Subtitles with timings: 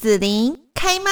[0.00, 1.10] 紫琳开麦。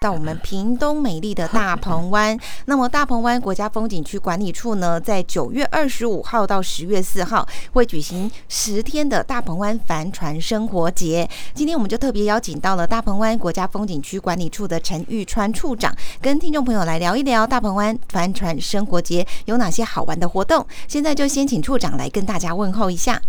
[0.00, 11.28] 到我们屏东美丽的大鹏湾， 那么大鹏湾国家风景区管理处呢，在九月二十五号到十月四号会举行十天的大鹏湾帆船生活节。
[11.54, 20.66] 今天我们就特别邀请到了大鹏湾国家风景区管理处的陈玉川处长，跟听众朋友来聊一聊大鹏湾帆船生活节有哪些好玩的活动。
[20.88, 23.22] 现在就先请处长来跟大家问候一下。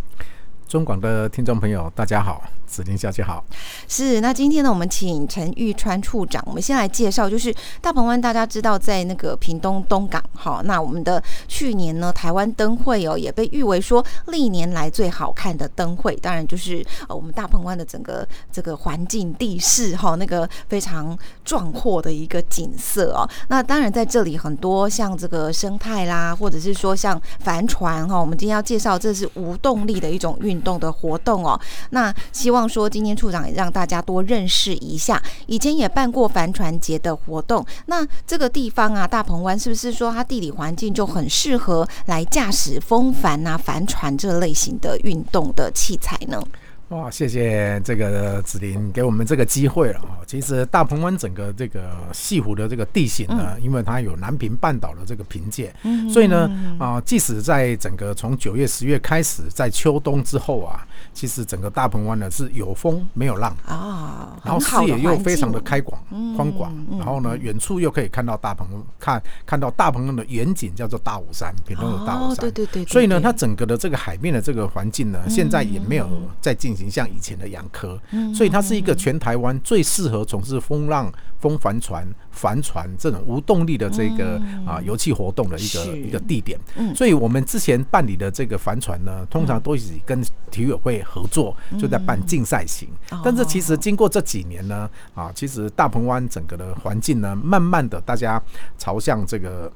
[0.67, 2.43] 中广的听众朋友，大家好。
[2.67, 3.41] 子林小姐好，
[3.87, 31.57] 是那今天呢，我们请陈玉川处长，我们先来介绍，就是大鹏湾，大家知道在那个屏东东港，哈，那我们的去年呢，台湾灯会哦，也被誉为说历年来最好看的灯会，当然就是呃我们大鹏湾的整个这个环境地势哈，那个非常壮阔的一个景色哦，那当然在这里很多像这个生态啦，或者是说像帆船哈，我们今天要介绍这是无动力的一种运运动的活动哦，
[31.91, 32.57] 那希望。
[32.57, 37.63] 望说今天处长也让大家多认识一下，以前也办过帆船节的活动。
[37.85, 46.41] 那这个地方啊，大鹏湾是不是说它地理环境就很适合来驾驶风帆啊、帆船这类型的运动的器材呢？
[46.89, 50.23] 哇，谢谢这个子林给我们这个机会了啊！
[50.25, 55.75] 其实大鹏湾整个这个西湖的这个地形呢，因为它有南屏半岛的这个凭借，
[56.09, 66.01] 所以呢啊，即使在整个从九月、十月开始，在秋冬之后啊，其实整个大鹏湾呢是有风没有浪啊，然后视野又非常的开广
[66.37, 68.65] 宽广，然后呢远处又可以看到大鹏
[68.97, 76.76] 看看到大鹏湾的远景，叫做大武山，屏东的大武山，对对对，所以呢，它整个的这个海面的这个环境呢，现在也没有在进。
[76.91, 77.99] 像以前的杨科，
[78.35, 86.59] 所以它是一个全台湾最适合从事风浪、风帆船、帆船这种无动力的这个啊油气活动的一个一个地点。
[86.93, 92.89] 所以我们之前办理的这个帆船呢，通常都是跟体育会合作，就在办竞赛型。
[93.23, 98.41] 但是其实经过这几年呢，啊，其实大鹏湾整个的环境呢，慢慢的大家
[98.77, 99.71] 朝向这个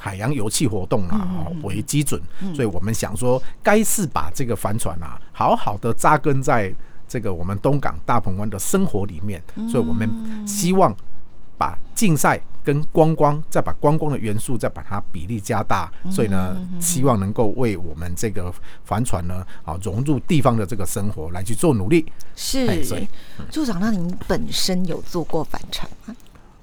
[0.00, 2.20] 海洋油气活动啊为基准，
[2.54, 6.42] 所以我们想说，该是把这个帆船啊，好好的扎根。
[6.42, 6.74] 在
[7.06, 10.08] 这个我们东港大鹏湾的生活里面，所以我们
[10.46, 10.96] 希望
[11.58, 18.50] 把竞赛跟观光，再把观光的元素再把它比例加大，所以呢，希望能够为我们这个
[18.84, 22.10] 帆船呢啊融入地方的这个生活来去做努力。
[22.34, 22.66] 是，
[23.50, 26.16] 处长，那您本身有做过帆船吗？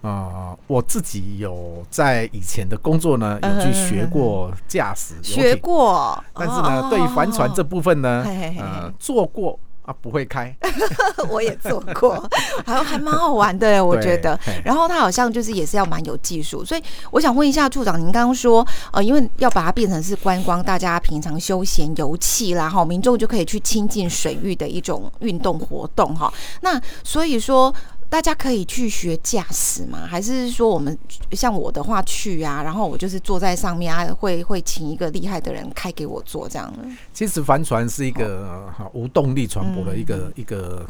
[0.08, 8.24] 啊，我自己有在以前的工作呢，有去学过驾驶，学过，但是呢，对于帆船这部分呢，
[8.60, 9.60] 呃，做过。
[9.88, 10.54] 啊，不会开，
[11.32, 12.22] 我也做过，
[12.68, 14.38] 还还蛮好玩的，我觉得。
[14.62, 26.30] 然后它好像就是也是要蛮有技术，所以我想问一下处长，您刚刚说，呃，因为要把它变成是观光，大家平常休闲游憩啦，哈，民众就可以去亲近水域的一种运动活动，哈。
[26.60, 27.74] 那所以说。
[28.10, 30.08] 大家可以去学驾驶吗？
[30.08, 30.98] 还是说我们
[31.32, 36.74] 像我的话去啊，然后我就是坐在上面啊，会会请一个厉害的人开给我坐这样
[37.14, 40.86] 其实帆船是一个无动力船舶的一个一个。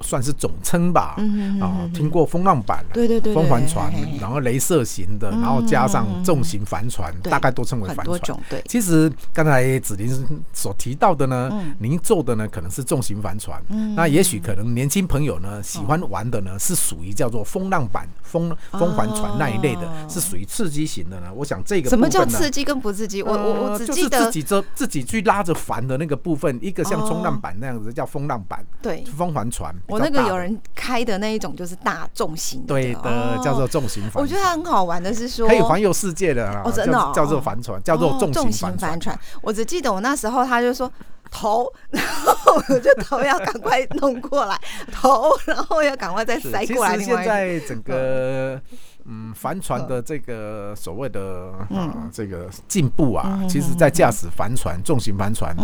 [0.00, 1.16] 算是总称吧，
[1.60, 8.38] 啊，听过风浪板，对对对，风帆船，然后镭射型的，然后加上重型帆船，大概都称为帆船。
[8.48, 10.08] 对，其实刚才子林
[10.52, 13.62] 所提到的呢，您做的呢可能是重型帆船，
[13.94, 21.32] 那也许可能年轻朋友呢喜欢玩的呢是属于叫做风浪板、风风帆船那一类的，是属于刺激型的呢。
[21.34, 23.22] 我想这个什么叫刺激跟不刺激？
[23.22, 29.71] 我我我只记得自己这自己去拉着帆的那个部分，一个像冲浪板那样子叫风浪板，对，风帆船。
[29.86, 34.22] 我那个有人开的那一种就是大重型，对的，叫做重型帆。
[34.22, 39.18] 我觉得它很好玩的是说可以环游世界的哦，真的叫做帆船，叫做重型帆船。
[39.40, 40.90] 我只记得我那时候他就说
[41.30, 44.58] 头， 然后我就头要赶快弄过来，
[44.92, 46.96] 头，然后要赶快再塞过来。
[46.96, 48.60] 其实现在整个。
[49.04, 55.54] 嗯，帆船的这个所谓的啊，这个进步啊，其实，在驾驶帆船、重型帆船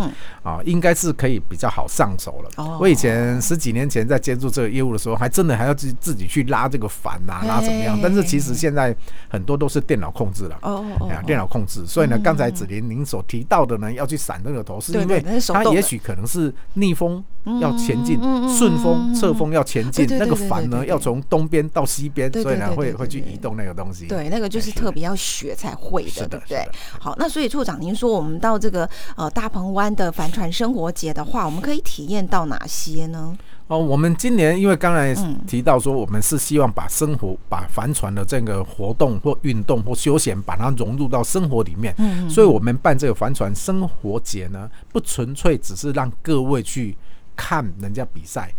[0.43, 2.77] 啊，应该是可以比较好上手了。
[2.79, 7.97] 我以前十几年前在接触这个业务的时候，还真的还要自自己去拉这个帆啊，拉怎么样？
[8.01, 8.95] 但是其实现在
[9.29, 10.57] 很多都是电脑控制了。
[10.61, 11.85] 哦哦哦，电脑控制。
[11.85, 17.23] 所以呢，刚才子林您所提到的呢，要去闪那个头，是因为它也许可能是逆风
[17.61, 18.19] 要前进，
[18.49, 23.19] 顺风侧风要前进，那个帆呢要从东边到西边，所以呢会会去。
[23.29, 26.67] 移动那个东西，对，那个就是特别要学才会的，对不对？
[26.99, 33.37] 好，那所以处长，您说我们到这个呃大鹏湾的帆船生活节的话，我们可以体验到哪些呢？
[33.67, 35.13] 哦，我们今年因为刚才
[35.45, 46.97] 提到说，我们是希望把生活、把帆船的这个活动或运动或休闲，把它融入到生活里面，嗯所以我们办这个帆船生活节呢，不纯粹只是让各位去。
[47.39, 48.53] 看人家比赛。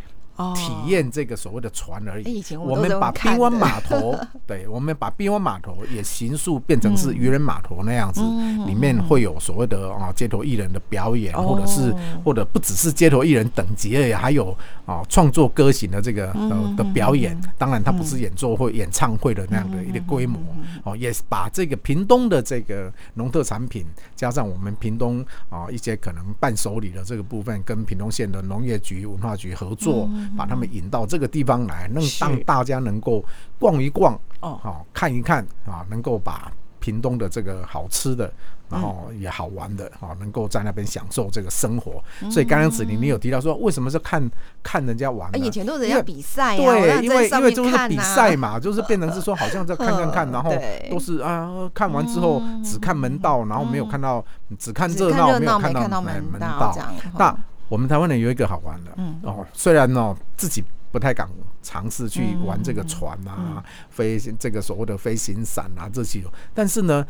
[0.55, 2.43] 体验这个所谓的船而已。
[2.57, 8.21] 我们把滨湾码头， 对，我们把滨湾码头也形塑变成是渔人码头那样子，
[8.67, 11.95] 里面会有所谓的啊街头艺人的表演，或者是
[12.25, 14.57] 或者不只是街头艺人等级而已，还有
[14.87, 17.39] 啊创作歌型的这个呃的表演。
[17.59, 20.41] 当然，它不是演奏会、演唱会的那样的一个规模
[20.85, 23.85] 哦，也把这个屏东的这个农特产品，
[24.17, 30.09] 加上我们屏东啊一些可能伴手礼的这个部分，跟屏东县的农业局、文化局合作。
[30.37, 33.25] 把他们引到这个地方来，能让大家能够
[33.59, 38.33] 逛一逛哦，好看一看啊，能够把屏东的这个好吃的，
[38.71, 42.03] 然后也好玩的啊，能够在那边享受这个生活。
[42.31, 44.31] 所以刚刚子玲你有提到说，为什么是看
[44.63, 45.31] 看人家玩？
[45.39, 50.55] 以前都是人家比赛，对，因为因为就是比赛嘛， 就是变成是说好像在看看看， 然后
[50.91, 54.25] 都是啊，看完之后只看门道，然后没有看到，
[54.59, 56.75] 只看热闹，没有看到门道。
[57.19, 57.37] 那
[57.71, 58.91] 我们台湾人有一个好玩的，
[59.23, 61.27] 哦，虽然哦自己不太敢
[61.63, 66.21] 尝试去玩这个船啊，飞这个所谓的飞行伞啊这些，
[66.53, 67.07] 但是呢，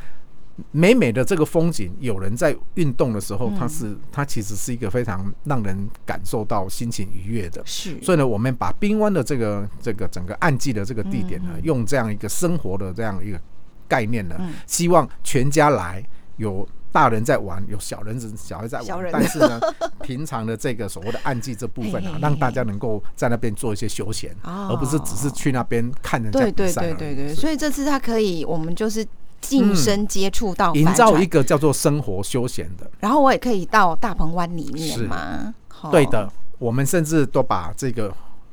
[0.70, 7.62] 美美的这个风景，有人在运动的时候，它是它其实是一个非常让人感受到心情愉悦的。
[7.64, 13.40] 是，所以呢，我们把冰湾的这个这个整个暗季的这个地点呢，用这样一个生活的这样一个
[13.88, 16.68] 概念呢，希望全家来有。
[16.92, 19.60] 大人在玩，有小人子小孩在玩，但是呢，
[20.02, 26.82] 平常的这个所谓的暗记这部分啊，让大家能够在那边做一些休闲，而不是只是去那边看人家比赛。
[26.82, 29.06] 对对对对对，所以这次他可以，我们就是
[29.40, 32.90] 近身接触到，营造一个叫做生活休闲的。
[33.00, 35.54] 然后我也可以到大鹏湾里面吗？
[35.90, 38.12] 对的，我们甚至都把这个。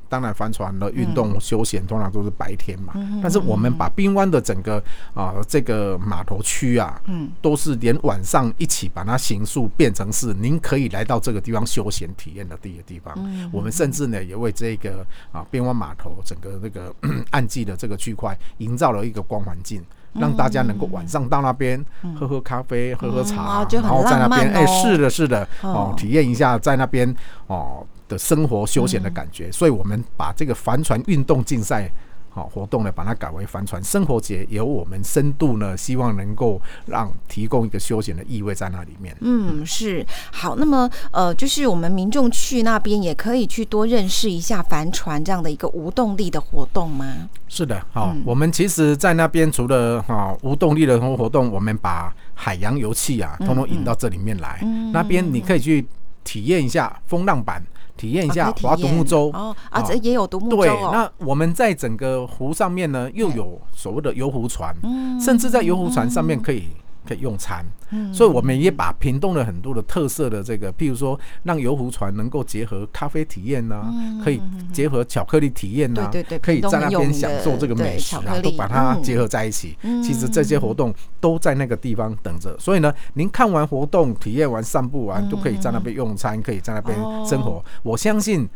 [0.10, 2.94] 当然，帆船的运动休闲通常都是白天嘛。
[3.22, 4.84] 但是我们把滨湾的整个
[5.14, 13.14] 啊这个码头区啊，嗯，都是连晚上一起把它形塑变成是您可以来到这个地方休闲体验的第一个地方。
[13.52, 16.94] 我们甚至呢也为这个啊滨湾码头整个那个
[17.32, 19.84] 暗季的这个区块营造了一个光环境，
[20.14, 21.84] 让大家能够晚上到那边
[22.20, 25.94] 喝喝咖啡、喝喝茶，然后在那边哎是的是的哦。
[25.98, 27.16] 体验一下在那边
[27.48, 27.86] 哦。
[28.10, 31.92] 的生活休闲的感觉，所以我们把这个帆船运动竞赛
[32.38, 39.16] 好活动呢，把它改为帆船生活节，由我们深度呢，希望能够让提供一个休闲的意味在那里面。
[39.22, 40.56] 嗯，是好。
[40.56, 47.28] 那么呃，就是我们民众去那边也可以去多认识一下帆船这样的一个无动力的活动吗？
[47.48, 48.16] 是的，好。
[48.24, 54.62] 我们其实，在那边除了哈无动力的活动，我们把海洋油气啊，通通引到这里面来。
[54.94, 55.84] 那边你可以去
[56.28, 57.64] 体验一下风浪板。
[57.96, 64.72] 体验一下划独木舟哦，啊，这也有独木舟对，那我们在整个湖上面呢，又有所谓的游湖船，
[65.20, 66.68] 甚至在游湖船上面可以。
[67.08, 67.66] 可以用餐，
[68.14, 73.86] 所以我们也把屏东的很多的特色的这个，譬如说让游湖船能够结合咖啡体验呐，
[74.24, 74.42] 可以
[74.74, 79.78] 结合巧克力体验呐，对对对，可以在那边享受这个美食啊，都把它结合在一起。
[80.04, 87.64] 其实这些活动都在那个地方等着，所以呢，您看完活动、体验完、散步完，都可以在那边用餐，可以在那边生活。
[87.84, 88.48] 我相信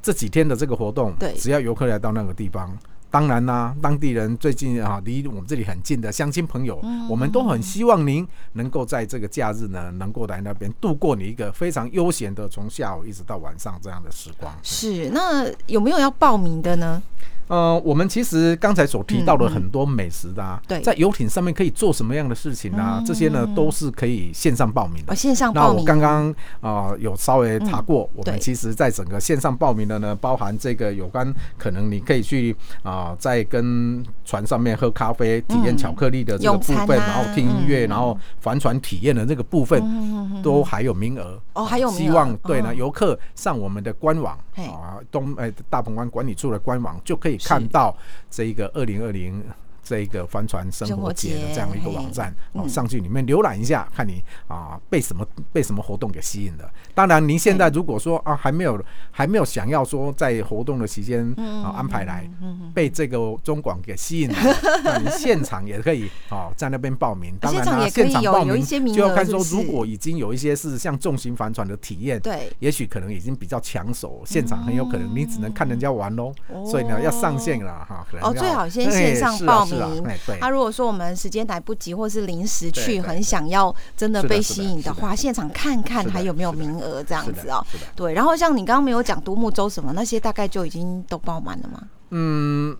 [0.00, 2.76] 这几天的这个活动，只要游客来到那个地方。
[3.10, 14.54] 当然啦，当地人最近啊，离我们这里很近的乡亲朋友，我们都很希望您能够在这个假日呢，能够来那边度过你一个非常悠闲的从下午一直到晚上这样的时光。
[14.62, 17.02] 是，那有没有要报名的呢？
[17.50, 23.02] 呃，我们其实刚才所提到的很多美食的啊，在游艇上面可以做什么样的事情啊？
[23.04, 25.16] 这些呢都是可以线上报名的。
[25.16, 25.74] 线上报名。
[25.74, 32.54] 那我刚刚啊有稍微查过，我们其实在整个线上报名的呢，包含这个有关可能你可以去
[32.84, 41.36] 啊，在跟船上面喝咖啡、体验巧克力的这个部分，然后听音乐，然后帆船体验的那个部分，都还有名额。
[41.54, 47.39] 哦，还有希望对呢，游客上我们的官网啊，东哎大鹏湾管理处的官网就可以。
[47.44, 47.96] 看到
[48.30, 49.42] 这一个二零二零。
[49.90, 56.70] 这一个帆船生活节的这样一个网站哦，上去里面浏览一下，看你啊被什么被什么活动给吸引了。
[56.94, 58.80] 当然，您现在如果说啊还没有
[59.10, 61.28] 还没有想要说在活动的期间
[61.64, 62.30] 啊安排来
[62.72, 64.36] 被这个中广给吸引了，
[64.84, 67.34] 那你现场也可以哦在那边报名。
[67.40, 76.32] 当然啦，现场报名就要看说，如果已经有一些是像重型帆船的体验，对，也许可能已经比较抢手，现场很有可能你只能看人家玩喽。
[76.64, 79.79] 所以呢，要上线了哈，可能哦最好先线上报名。
[80.26, 87.64] 对，他如果说我们时间来不及，或是临时去，很想要真的被吸引的话，现场看看还有没有名额这样子哦。
[87.94, 91.82] 对，然后像你刚刚没有讲独木舟什么那些，大概就已经都爆满了吗？
[92.10, 92.76] 嗯。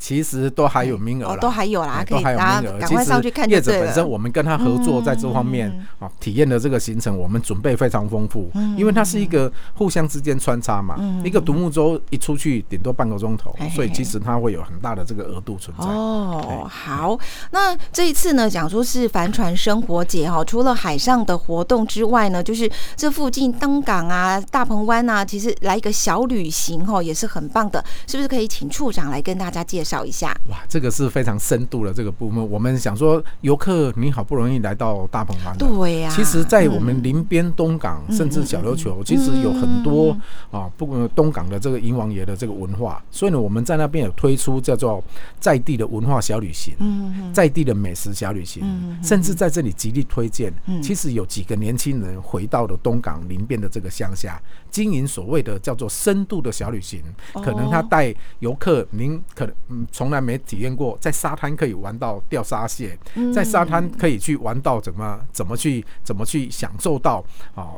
[0.00, 2.78] 其实都还有名额哦，都还有啦，可以都还有大家名额。
[2.78, 3.70] 赶快上去看就业者。
[3.78, 5.70] 本身我们跟他合作，在这方面
[6.18, 10.96] 体验的这个行程，我们准备非常丰富，因为它是一个互相之间穿插嘛。
[11.22, 15.84] 一个独木舟一出去顶多半个钟头所以其实它会有很大的这个额度存在。
[15.84, 17.18] 哦，好，
[17.50, 30.36] 那这一次呢，讲说是帆船生活节哈，除了海上的活动之外呢，就是这附近登港啊、大鹏湾啊，其实来一个小旅行哈，也是很棒的，是不是可以请处长来跟大家介绍一下？
[30.48, 32.50] 哇，这个是非常深度的这个部分。
[32.50, 40.16] 我们想说，游客你好不容易来到大鹏湾，对呀、其实，在我们林边东港，嗯甚至小琉球，其实有很多
[40.50, 45.02] 啊，不管东港的这个银王爷的这个文化，所以呢，我们在那边有推出叫做
[45.38, 48.62] 在地的文化小旅行，嗯在地的美食小旅行，
[49.02, 50.52] 甚至在这里极力推荐。
[50.66, 57.00] 嗯其实有几个年轻人回到了东港林边的这个乡下，经营所谓的叫做深度的小旅行，
[57.34, 59.48] 哦可能他带游客，您可
[59.90, 67.74] 从来没体验过，在沙滩可以玩到钓沙蟹，嗯在沙滩可以去玩到怎么怎么去怎么去享受到啊。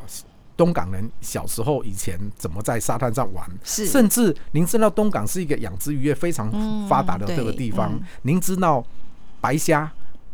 [0.55, 3.43] 东港人小时候以前怎么在沙滩上玩？
[3.63, 6.47] 是甚至您知道东港是一个养殖渔业非常
[6.87, 8.85] 发达的嗯这个地方，您知道
[9.41, 9.91] 白虾，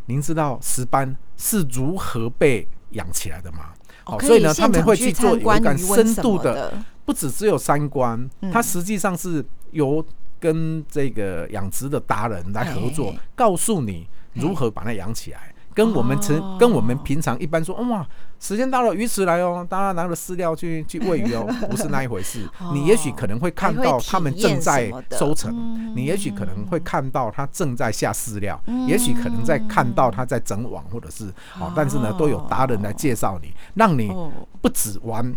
[0.07, 3.69] 您知道石斑是如何被养起来的吗？
[4.05, 6.73] 哦可所以呢，他们会去做有参观一个渔温什深度的，
[7.05, 10.05] 不只只有三观，嗯它实际上是由
[10.39, 15.53] 跟这个养殖的达人来合作嘿，告诉你如何把它养起来。
[15.71, 18.05] 跟我们成跟我们平常一般说，哇，
[18.37, 22.45] 时间到了，鱼池来哦，大家拿着饲料去去喂鱼哦， 不是那一回事。
[22.73, 31.27] 你也许可能会看到他们正在收成嗯，你也许可能会看到他正在下饲料，也许可能在看到他在整网或者是
[31.61, 34.29] 哦，但是呢，都有达人来介绍你，让你哦
[34.61, 35.33] 不止玩。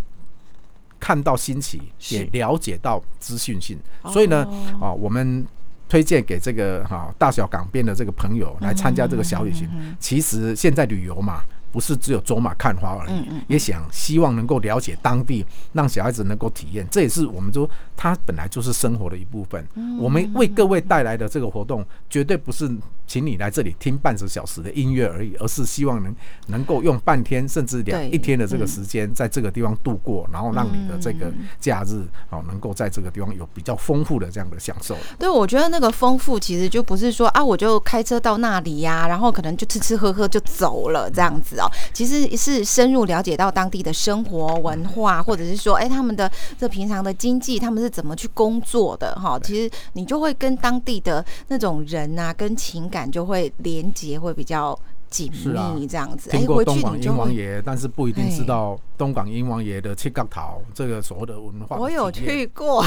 [1.03, 3.77] 看到新奇，也了解到资讯性，
[4.13, 4.47] 所以呢，
[4.81, 5.45] 啊，我们
[5.89, 9.69] 推荐给这个哈大小港边的这个朋友来参加这个小旅行。
[9.99, 11.43] 其实现在旅游嘛，
[11.73, 16.87] 不是只有走马看花而已，也想希望能够了解当地，让小孩子能够体验。
[16.89, 19.67] 这也是我们说，它本来就是生活的一部分。
[19.99, 22.71] 我们为各位带来的这个活动，绝对不是
[23.07, 26.15] 请你来这里听半个小时的音乐而已，而是希望能
[26.47, 34.97] 能够用半天甚至两一天的这个时间，在这个地方度过，然后让你的这个假日哦，能够在这个地方有比较丰富的这样的享受。
[35.19, 41.71] 对，我觉得那个丰富其实就不是说啊，我就开车到那里呀、然后可能就吃吃喝喝就走了这样子哦。
[41.93, 49.39] 其实是深入了解到当地的生活文化，或者是说，哎，他们的这平常的经济，他们是怎么去工作的哈。
[49.41, 54.79] 其实你就会跟当地的那种人啊，跟情感就会连接，会比较
[55.13, 55.31] 紧
[55.77, 56.31] 密这样子。
[56.31, 57.19] 哎，听过回东广鹰去你就会。
[57.19, 62.83] 王爷，但是不一定知道东港英王爷的七角桃这个所谓的文化的我有去过，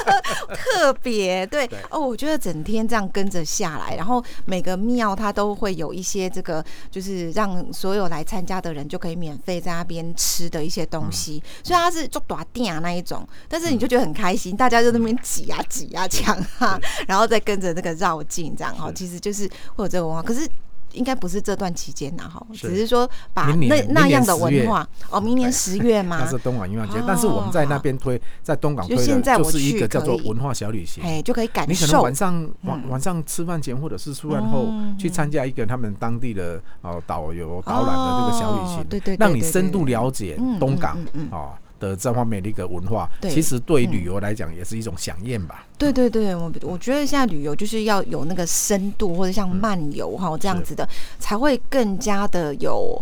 [0.54, 1.66] 特别对。
[1.66, 1.78] 对。
[1.90, 20.48] 哦，我觉得整天这样跟着下来，然后每个庙它都会有一些这个，就是让所有来参加的人就可以免费在那边吃的一些东西，虽然它是做短店啊那一种，但是你就觉得很开心，大家就在那边挤啊挤啊抢啊，然后再跟着那个绕境这样哈，其实就是会有这个文化，可是。
[20.94, 24.60] 应该不是这段期间呐，哈，只是说把那那样的明年10月。
[24.62, 26.18] 文化哦，明年十月嘛。
[26.24, 26.30] 那？
[26.30, 31.02] 是东港音乐节，但是我们在那边推，在东港就推的，就是一去个叫做文化小旅行。
[31.04, 40.96] 哎，就可以感你可能受晚上晚晚上吃饭前或者是吃饭后去参加一个他们当地的哦导游导览的这个小旅哦行，对对对让你深度了解嗯东港
[41.30, 41.52] 哦
[41.84, 43.08] 的这方面的一个文化。
[43.20, 45.66] 对其实对旅游来讲也是一种响应吧。
[45.76, 50.88] 对对对，我我觉得现在旅游就是要有那个深度，或者像嗯漫游哈、这样子的，
[51.18, 53.00] 才会更加的有。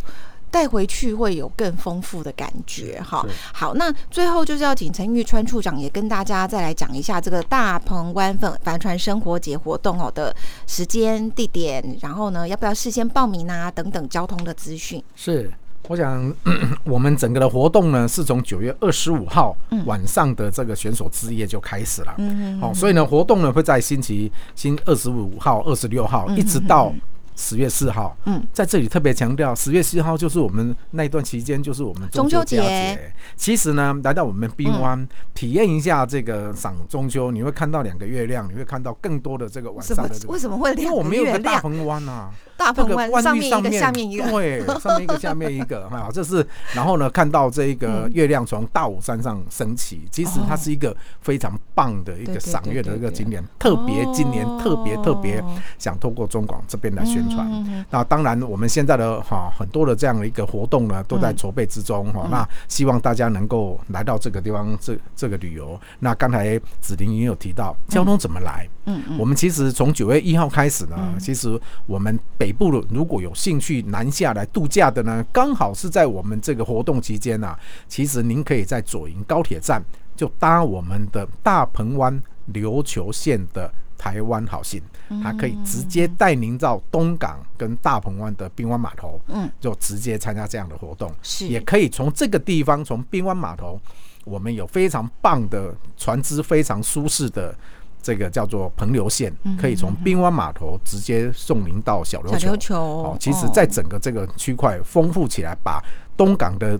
[0.52, 3.26] 带回去会有更丰富的感觉哈。
[3.54, 10.36] 好，那最后就是要请陈玉川处长也跟大家再来讲一下这个大鹏湾粉帆船生活节活动哦的
[10.66, 15.02] 时间、地点，然后呢要不要事先报名啊等等交通的资讯。
[15.16, 15.50] 是，
[15.88, 16.32] 我想
[16.84, 22.14] 我们整个的活动呢，是从九月二十五号晚上的这个选手之夜就开始了。
[22.18, 26.92] 嗯好、所以呢，活动呢会在星期星二十五号、二十六号，一直到
[27.34, 28.14] 十月四号。
[28.26, 33.14] 嗯，在这里特别强调，十月四号就是我们那一段期间，就是我们中秋节节。
[33.34, 40.26] 其实呢，来到我们冰湾、体验一下这个赏中秋，你会看到两个月亮，你会看到更多的这个晚上的这？
[40.26, 40.42] 个为。
[40.42, 41.60] 什么会因为我们有个大？
[41.62, 57.86] 鹏湾啊，大鹏这个湾湾上面下面一个，对，上面一个下面一个 哈，这是然后呢，看到这一个月亮从大武山上升起，其实它是一个非常棒的一个赏月的一个景点，特别今年特别特别哦想透过中广这边来宣宣传。
[57.90, 62.26] 那当然，我们现在的哈很多的这样的一个活动呢，都在筹备之中哈。
[62.30, 65.78] 那希望大家能够来到这个地方，这这个旅游。
[66.00, 77.56] 那刚才子玲也有提到交通怎么来，嗯嗯，我们其实从九月一号开始呢，其实我们北部的如果有兴趣南下来度假的呢，刚好是在我们这个活动期间呢，
[77.88, 79.82] 其实您可以在左营高铁站
[80.16, 82.20] 就搭我们的大鹏湾
[82.52, 83.72] 琉球线的。
[84.02, 84.82] 台湾好信，
[85.22, 91.08] 它可以直接带您到东港跟大鹏湾的滨湾码头，嗯，就直接参加这样的活动。
[91.22, 93.80] 是，也可以从这个地方，从滨湾码头，
[94.24, 97.54] 我们有非常棒的船只，非常舒适的
[98.02, 102.74] 这个叫做彭流线，可以从滨湾码头直接送您到小琉球。
[102.74, 105.80] 哦，其实，在整个这个区块丰富起来，把
[106.16, 106.76] 东港的。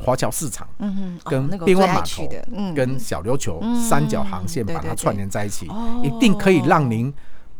[0.00, 5.68] 华侨市场，嗯哼，跟滨湾码头，嗯，跟小琉球三角航线把它串联在一起，
[6.02, 7.12] 一定可以让您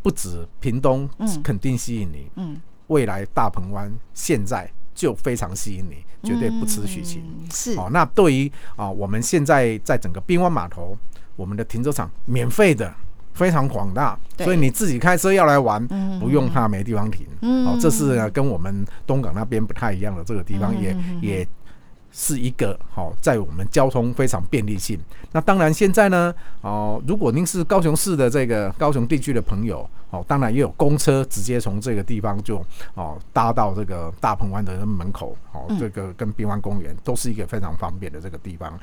[0.03, 1.09] 不止屏东，
[1.43, 7.75] 肯定吸引你，嗯，未来大鹏湾现在就非常吸引你，绝对不辞许情，是。
[7.77, 7.89] 哦。
[7.93, 10.97] 那对于啊，我们现在在整个滨湾码头，
[11.37, 12.93] 我们的停车场免费的，
[13.35, 15.85] 非常广大，所以你自己开车要来玩，
[16.21, 17.27] 不用怕没地方停，
[17.67, 21.49] 哦，这是跟我们东港那边不太一样的这个地方，也也。
[22.21, 24.99] 是一个好，在我们交通非常便利性。
[25.31, 32.61] 那当然，现在呢，哦，如果您是高雄市的这个高雄地区的朋友，哦，当然也有公车直接从这个地方就
[32.95, 38.77] 哦搭到这个大鹏湾的门口，哦，这个跟滨湾公园都是一个非常方便的这个地方。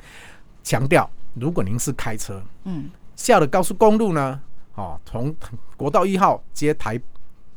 [0.64, 4.40] 强调，如果您是开车，嗯，下了高速公路呢，
[4.76, 5.36] 哦，从
[5.76, 6.98] 国道一号接台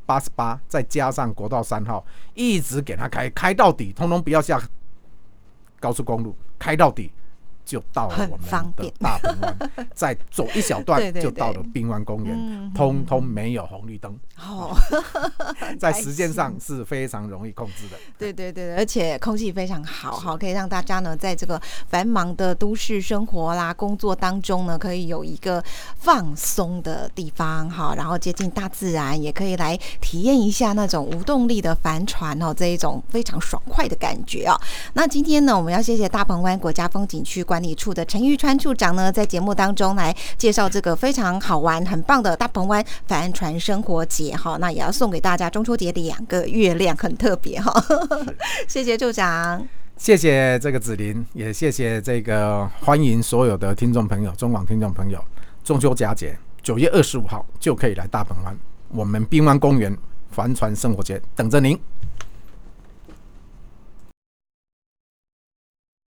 [0.06, 4.62] 八十八，再加上国道三号，一直给它开开到底，通通不要下。
[5.80, 7.12] 高速公路开到底。
[7.70, 9.56] 就到了我们的大鹏湾，
[9.94, 14.12] 再走一小段 就到了滨湾公园，通通没有红绿灯。
[14.40, 14.76] 哦，
[15.78, 17.98] 在时间上是非常容易控制的。
[18.18, 25.64] 对对对，而且空气非常好，好可以让大家呢在这个繁忙的都市生活啦、工作当中呢，可以有一个
[26.00, 34.60] 放松的地方，哈，然后接近大自然，也可以来体验一下那种无动力的帆船哦，这一种非常爽快的感觉哦。
[34.94, 37.59] 那今天呢，我们要谢谢大鹏湾国家风景区管。
[37.60, 47.74] 管理处的陈玉川处长呢，在节目当中来介绍这个非常好玩、很棒的大鹏湾帆船生活节哈，那也要送给大家中秋节两个月亮，很特别哈。
[48.66, 55.22] 谢谢处长，谢谢这个子林，也谢谢这个欢迎所有的听众朋友、中广听众朋友，
[55.62, 58.58] 中秋佳节九月二十五号就可以来大鹏湾，
[58.88, 59.94] 我们滨湾公园
[60.32, 61.78] 帆船生活节等着您。